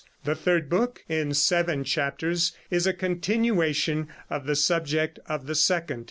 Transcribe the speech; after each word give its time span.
The 0.23 0.33
third 0.33 0.67
book, 0.67 1.03
in 1.07 1.35
seven 1.35 1.83
chapters, 1.83 2.53
is 2.71 2.87
a 2.87 2.91
continuation 2.93 4.07
of 4.31 4.47
the 4.47 4.55
subject 4.55 5.19
of 5.27 5.45
the 5.45 5.53
second. 5.53 5.99